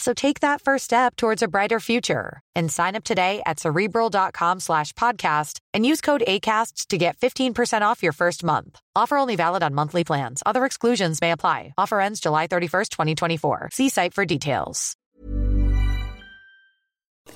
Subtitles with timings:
[0.00, 4.60] So take that first step towards a brighter future and sign up today at cerebral.com
[4.60, 8.80] slash podcast and use code ACasts to get 15% off your first month.
[8.96, 10.42] Offer only valid on monthly plans.
[10.46, 11.74] Other exclusions may apply.
[11.76, 13.68] Offer ends July 31st, 2024.
[13.72, 14.96] See site for details.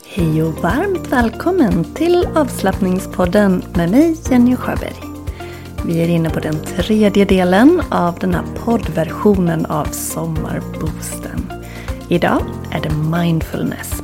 [0.07, 4.97] Hej och varmt välkommen till avslappningspodden med mig Jenny Sjöberg.
[5.87, 11.44] Vi är inne på den tredje delen av den här poddversionen av Sommarboosten.
[12.09, 14.03] Idag är det mindfulness.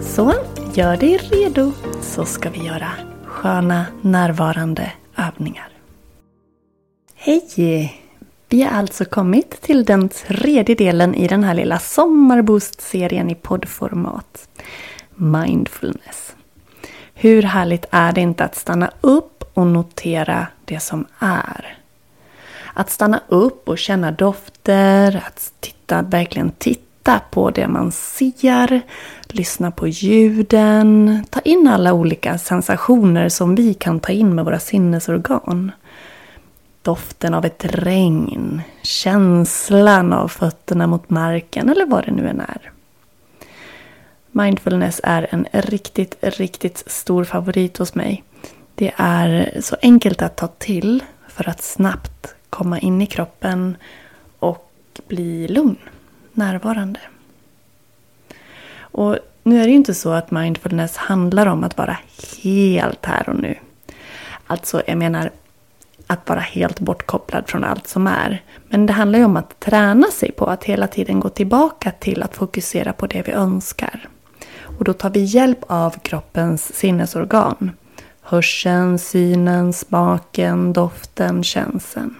[0.00, 0.32] Så
[0.74, 2.90] gör dig redo så ska vi göra
[3.24, 5.68] sköna närvarande övningar.
[7.14, 8.00] Hej!
[8.48, 14.48] Vi har alltså kommit till den tredje delen i den här lilla sommarboost-serien i poddformat.
[15.14, 16.36] Mindfulness.
[17.14, 21.78] Hur härligt är det inte att stanna upp och notera det som är?
[22.74, 28.82] Att stanna upp och känna dofter, att titta, verkligen titta titta på det man ser,
[29.28, 34.58] lyssna på ljuden, ta in alla olika sensationer som vi kan ta in med våra
[34.58, 35.72] sinnesorgan.
[36.82, 42.70] Doften av ett regn, känslan av fötterna mot marken eller vad det nu än är.
[44.30, 48.24] Mindfulness är en riktigt, riktigt stor favorit hos mig.
[48.74, 53.76] Det är så enkelt att ta till för att snabbt komma in i kroppen
[54.38, 54.70] och
[55.08, 55.76] bli lugn
[56.34, 57.00] närvarande.
[58.78, 61.96] Och nu är det ju inte så att mindfulness handlar om att vara
[62.42, 63.54] helt här och nu.
[64.46, 65.30] Alltså, jag menar
[66.06, 68.42] att vara helt bortkopplad från allt som är.
[68.68, 72.22] Men det handlar ju om att träna sig på att hela tiden gå tillbaka till
[72.22, 74.08] att fokusera på det vi önskar.
[74.78, 77.70] Och då tar vi hjälp av kroppens sinnesorgan.
[78.22, 82.14] Hörseln, synen, smaken, doften, känseln.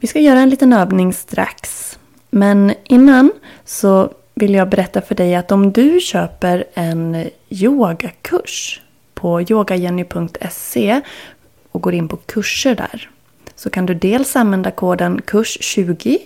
[0.00, 1.98] Vi ska göra en liten övning strax.
[2.30, 3.32] Men innan
[3.64, 8.80] så vill jag berätta för dig att om du köper en yogakurs
[9.14, 11.00] på yogajenny.se
[11.72, 13.10] och går in på kurser där
[13.54, 16.18] så kan du dels använda koden KURS20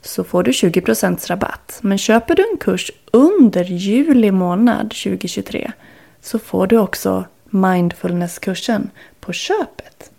[0.00, 1.78] så får du 20% rabatt.
[1.82, 5.72] Men köper du en kurs under juli månad 2023
[6.20, 8.90] så får du också mindfulnesskursen
[9.20, 10.11] på köpet.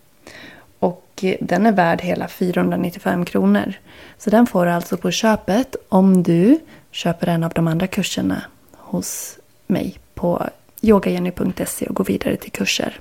[1.24, 3.74] Och den är värd hela 495 kronor.
[4.18, 6.60] Så den får du alltså på köpet om du
[6.92, 8.42] köper en av de andra kurserna
[8.78, 10.50] hos mig på
[10.82, 13.00] yogagenny.se och går vidare till kurser.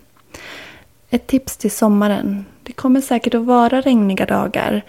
[1.10, 2.44] Ett tips till sommaren.
[2.62, 4.82] Det kommer säkert att vara regniga dagar.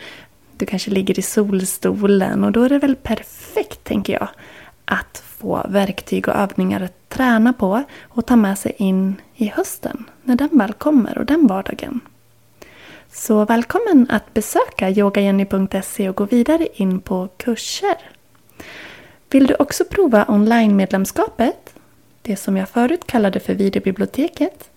[0.57, 4.27] Du kanske ligger i solstolen och då är det väl perfekt, tänker jag,
[4.85, 10.05] att få verktyg och övningar att träna på och ta med sig in i hösten,
[10.23, 11.99] när den väl kommer och den vardagen.
[13.15, 17.95] Så välkommen att besöka yogajenny.se och gå vidare in på kurser.
[19.29, 21.75] Vill du också prova online-medlemskapet?
[22.21, 24.69] Det som jag förut kallade för videobiblioteket.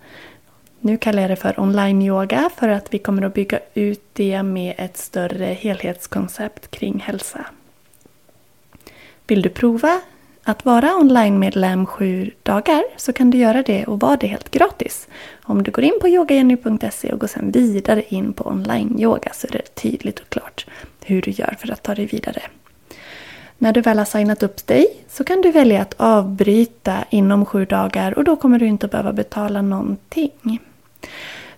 [0.81, 4.75] Nu kallar jag det för online-yoga för att vi kommer att bygga ut det med
[4.79, 7.47] ett större helhetskoncept kring hälsa.
[9.27, 10.01] Vill du prova
[10.49, 15.09] att vara online-medlem sju dagar så kan du göra det och vara det helt gratis.
[15.43, 19.53] Om du går in på yogagenny.se och går sedan vidare in på online-yoga så är
[19.53, 20.67] det tydligt och klart
[21.05, 22.43] hur du gör för att ta dig vidare.
[23.59, 27.65] När du väl har signat upp dig så kan du välja att avbryta inom sju
[27.65, 30.61] dagar och då kommer du inte behöva betala någonting.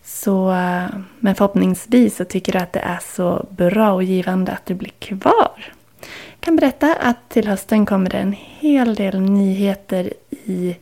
[0.05, 0.85] Så, eh,
[1.19, 4.93] men förhoppningsvis så tycker du att det är så bra och givande att du blir
[4.99, 5.73] kvar
[6.41, 10.77] kan berätta att till hösten kommer det en hel del nyheter i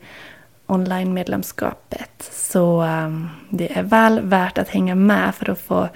[0.65, 2.29] online-medlemskapet.
[2.31, 5.89] Så um, det är väl värt att hänga med för att få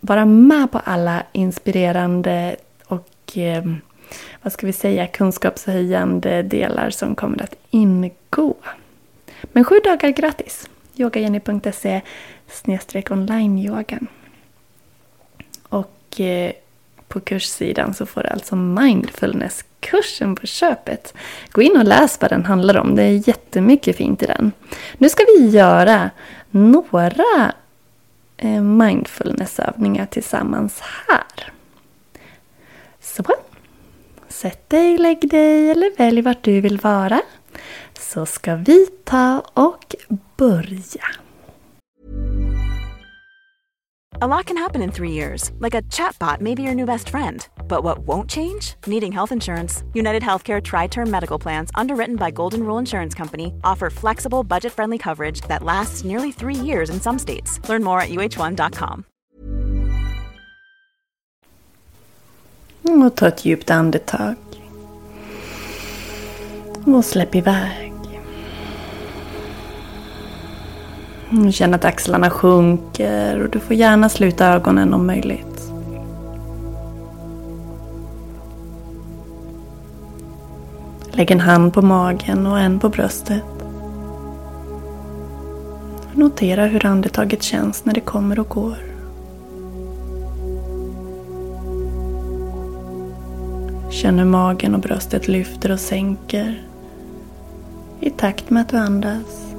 [0.00, 3.80] vara med på alla inspirerande och um,
[4.42, 8.54] vad ska vi säga, kunskapshöjande delar som kommer att ingå.
[9.42, 10.70] Men sju dagar gratis.
[10.96, 12.00] yogajenny.se
[13.10, 14.06] onlineyogan.
[15.68, 16.52] Och eh,
[17.12, 21.14] på kurssidan så får du alltså mindfulnesskursen på köpet.
[21.52, 22.94] Gå in och läs vad den handlar om.
[22.94, 24.52] Det är jättemycket fint i den.
[24.98, 26.10] Nu ska vi göra
[26.50, 27.52] några
[28.36, 31.52] eh, mindfulnessövningar tillsammans här.
[33.00, 33.24] Så.
[34.28, 37.20] Sätt dig, lägg dig eller välj vart du vill vara.
[38.00, 39.94] Så ska vi ta och
[40.36, 41.06] börja.
[44.22, 47.08] A lot can happen in three years, like a chatbot may be your new best
[47.08, 47.44] friend.
[47.66, 48.76] But what won't change?
[48.86, 49.82] Needing health insurance.
[49.94, 54.72] United Healthcare Tri Term Medical Plans, underwritten by Golden Rule Insurance Company, offer flexible, budget
[54.72, 57.60] friendly coverage that lasts nearly three years in some states.
[57.68, 59.04] Learn more at uh1.com.
[62.82, 64.36] Och ta ett djupt andetag.
[66.86, 67.81] Och släpp iväg.
[71.32, 75.72] Mm, Känn att axlarna sjunker och du får gärna sluta ögonen om möjligt.
[81.10, 83.42] Lägg en hand på magen och en på bröstet.
[86.14, 88.76] Notera hur andetaget känns när det kommer och går.
[93.90, 96.62] Känn hur magen och bröstet lyfter och sänker
[98.00, 99.51] i takt med att du andas.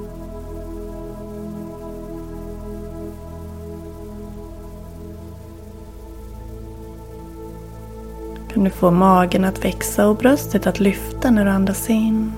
[8.64, 12.32] Du få magen att växa och bröstet att lyfta när du andas in.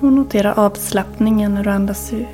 [0.00, 2.26] Och notera avslappningen när du andas ut.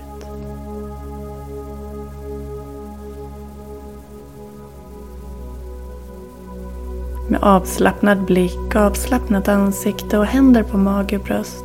[7.28, 11.64] Med avslappnad blick, avslappnat ansikte och händer på mage och bröst.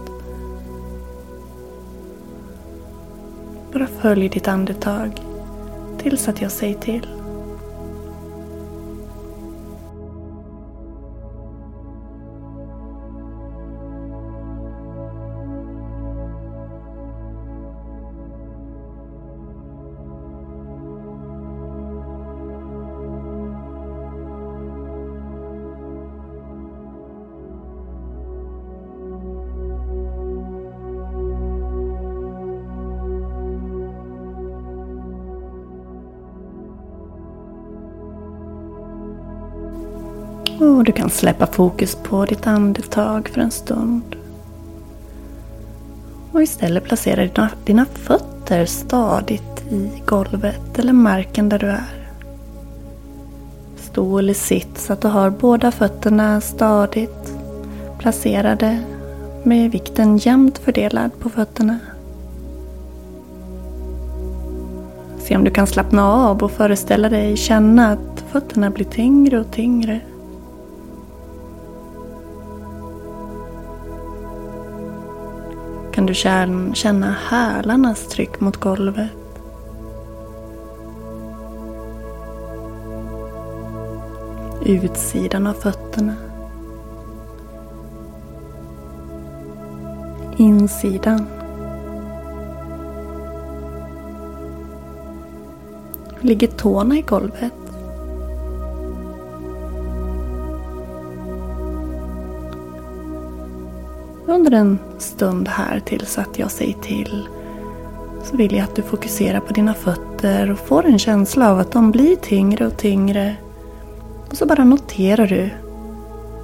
[3.74, 5.22] Bara följ ditt andetag
[5.98, 7.23] tills att jag säger till.
[40.64, 44.16] Och du kan släppa fokus på ditt andetag för en stund.
[46.32, 52.10] Och istället placera dina, dina fötter stadigt i golvet eller marken där du är.
[53.78, 57.34] Stå eller sitt så att du har båda fötterna stadigt
[58.00, 58.80] placerade
[59.44, 61.80] med vikten jämnt fördelad på fötterna.
[65.20, 69.52] Se om du kan slappna av och föreställa dig känna att fötterna blir tyngre och
[69.52, 70.00] tyngre.
[76.04, 79.10] Kan du känna hälarnas tryck mot golvet.
[84.66, 86.16] Utsidan av fötterna.
[90.38, 91.26] Insidan.
[96.22, 97.63] Ligger tårna i golvet?
[104.44, 107.28] Under en stund här tills att jag säger till
[108.24, 111.72] så vill jag att du fokuserar på dina fötter och får en känsla av att
[111.72, 113.36] de blir tyngre och tyngre.
[114.30, 115.50] Och så bara noterar du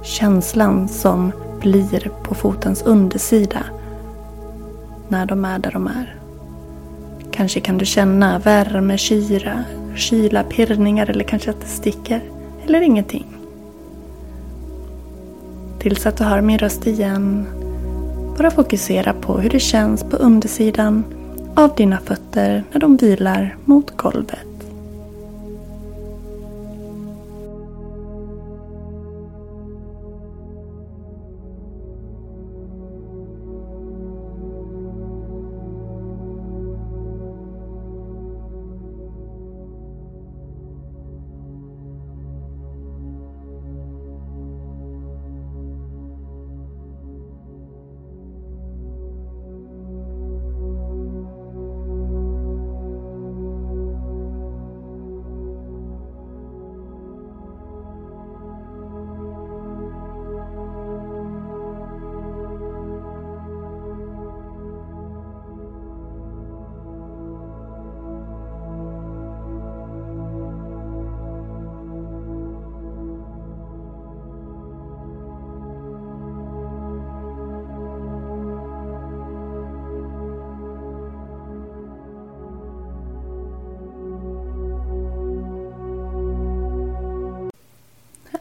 [0.02, 3.64] känslan som blir på fotens undersida
[5.08, 6.16] när de är där de är.
[7.30, 9.64] Kanske kan du känna värme, kyra,
[9.94, 12.20] kyla, pirrningar eller kanske att det sticker.
[12.66, 13.26] Eller ingenting.
[15.78, 17.46] Tills att du hör min röst igen
[18.40, 21.04] bara fokusera på hur det känns på undersidan
[21.54, 24.49] av dina fötter när de vilar mot golvet.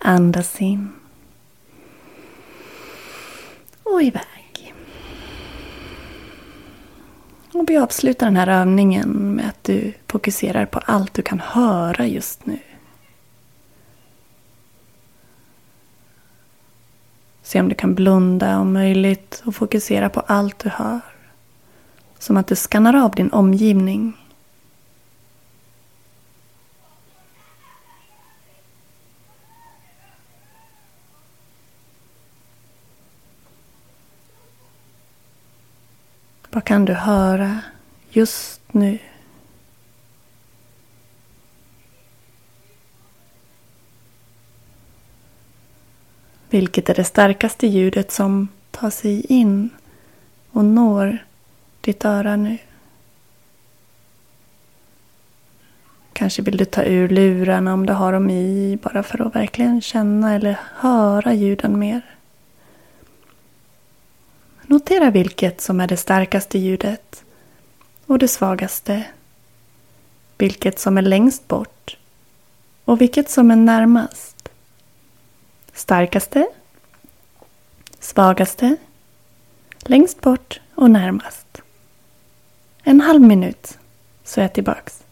[0.10, 0.90] Andas in.
[3.84, 4.74] Och iväg.
[7.54, 12.08] Och vi avslutar den här övningen med att du fokuserar på allt du kan höra
[12.08, 12.60] just nu.
[17.42, 21.02] Se om du kan blunda om möjligt och fokusera på allt du hör.
[22.20, 24.18] Som att du skannar av din omgivning.
[36.60, 37.60] Vad kan du höra
[38.10, 39.00] just nu?
[46.50, 49.70] Vilket är det starkaste ljudet som tar sig in
[50.52, 51.18] och når
[51.82, 52.58] ditt öra nu?
[56.14, 59.82] Kanske vill du ta ur lurarna om du har dem i bara för att verkligen
[59.82, 62.19] känna eller höra ljuden mer.
[64.70, 67.24] Notera vilket som är det starkaste ljudet
[68.06, 69.04] och det svagaste.
[70.38, 71.98] Vilket som är längst bort
[72.86, 74.50] och vilket som är närmast.
[75.74, 76.48] Starkaste,
[78.00, 78.76] svagaste,
[79.80, 81.62] längst bort och närmast.
[82.84, 83.78] En halv minut
[84.24, 85.04] så är jag tillbaks.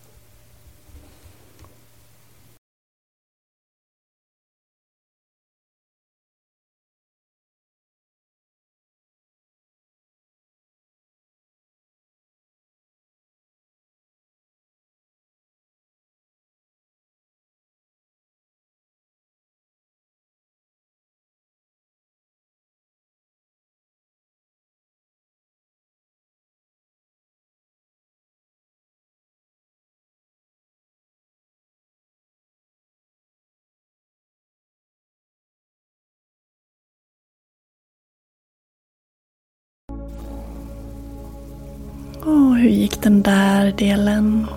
[42.28, 44.48] Och hur gick den där delen?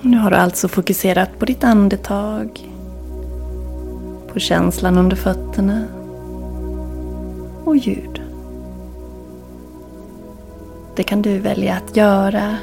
[0.00, 2.70] Nu har du alltså fokuserat på ditt andetag,
[4.32, 5.84] på känslan under fötterna
[7.64, 8.22] och ljud.
[10.96, 12.56] Det kan du välja att göra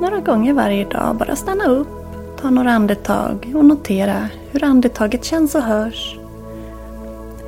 [0.00, 1.16] några gånger varje dag.
[1.16, 1.88] Bara stanna upp,
[2.40, 6.16] ta några andetag och notera hur andetaget känns och hörs.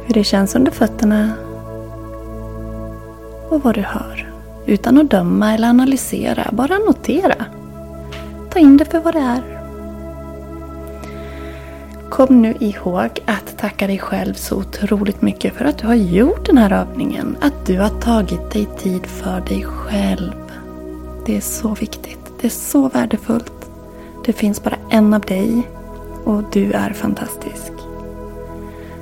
[0.05, 1.31] Hur det känns under fötterna
[3.50, 4.33] och vad du hör.
[4.66, 7.45] Utan att döma eller analysera, bara notera.
[8.50, 9.42] Ta in det för vad det är.
[12.11, 16.47] Kom nu ihåg att tacka dig själv så otroligt mycket för att du har gjort
[16.47, 17.37] den här övningen.
[17.40, 20.33] Att du har tagit dig tid för dig själv.
[21.26, 22.19] Det är så viktigt.
[22.40, 23.71] Det är så värdefullt.
[24.25, 25.62] Det finns bara en av dig
[26.25, 27.73] och du är fantastisk.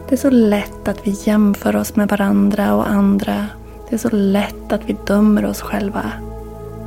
[0.08, 3.46] Det är så lätt att vi jämför oss med varandra och andra
[3.90, 6.12] det är så lätt att vi dömer oss själva.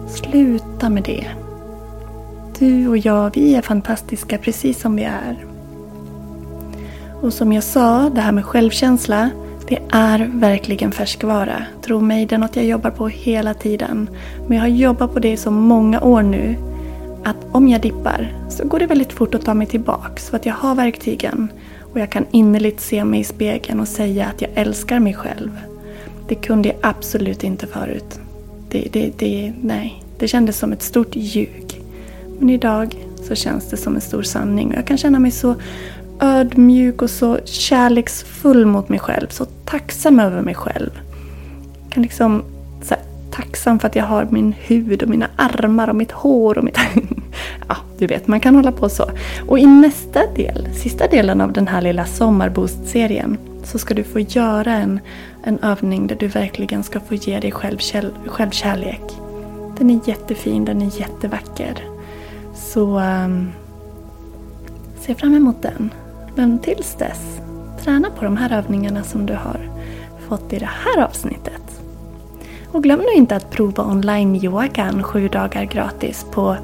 [0.10, 1.27] Sluta med det.
[2.60, 5.46] Du och jag, vi är fantastiska precis som vi är.
[7.22, 9.29] Och som jag sa, det här med självkänsla,
[9.67, 11.63] det är verkligen färskvara.
[11.81, 14.10] Tro mig, det är något jag jobbar på hela tiden.
[14.48, 16.55] Men jag har jobbat på det i så många år nu
[17.24, 20.46] att om jag dippar så går det väldigt fort att ta mig tillbaks för att
[20.46, 21.51] jag har verktygen
[21.93, 25.71] och jag kan innerligt se mig i spegeln och säga att jag älskar mig själv.
[26.32, 28.20] Det kunde jag absolut inte förut.
[28.70, 31.82] Det, det, det, nej, det kändes som ett stort ljug.
[32.40, 32.96] Men idag
[33.28, 34.68] så känns det som en stor sanning.
[34.68, 35.56] Och jag kan känna mig så
[36.20, 39.28] ödmjuk och så kärleksfull mot mig själv.
[39.30, 40.90] Så tacksam över mig själv.
[41.84, 42.44] Jag kan liksom
[42.82, 46.58] så här, tacksam för att jag har min hud och mina armar och mitt hår
[46.58, 46.78] och mitt...
[47.68, 49.12] ja, du vet, man kan hålla på så.
[49.48, 54.20] Och i nästa del, sista delen av den här lilla sommarboost-serien så ska du få
[54.20, 55.00] göra en,
[55.44, 57.77] en övning där du verkligen ska få ge dig själv
[58.27, 59.01] självkärlek.
[59.77, 61.84] Den är jättefin, den är jättevacker.
[62.56, 63.51] Så um,
[65.00, 65.94] se fram emot den.
[66.36, 67.39] Men tills dess,
[67.84, 69.70] träna på de här övningarna som du har
[70.27, 71.82] fått i det här avsnittet.
[72.72, 76.58] Och glöm nu inte att prova online-yogan sju dagar gratis på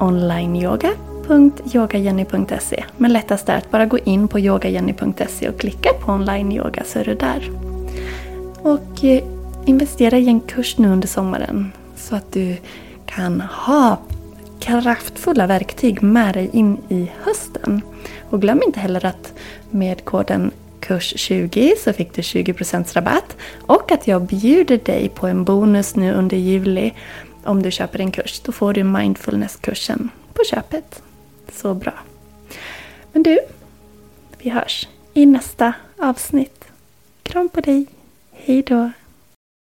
[0.00, 0.90] onlineyoga
[1.28, 6.84] www.yogajenny.se Men lättast är att bara gå in på yogajenny.se och klicka på online yoga
[6.84, 7.50] så är du där.
[8.62, 9.22] Och eh,
[9.66, 12.56] investera i en kurs nu under sommaren så att du
[13.06, 13.98] kan ha
[14.60, 17.82] kraftfulla verktyg med dig in i hösten.
[18.30, 19.32] Och glöm inte heller att
[19.70, 25.44] med koden kurs20 så fick du 20% rabatt och att jag bjuder dig på en
[25.44, 26.92] bonus nu under juli
[27.44, 28.40] om du köper en kurs.
[28.44, 31.02] Då får du mindfulnesskursen på köpet.
[31.52, 31.92] Så bra.
[33.12, 33.38] Men du,
[34.38, 36.64] vi hörs i nästa avsnitt.
[37.22, 37.86] Kram på dig.
[38.32, 38.90] Hej då.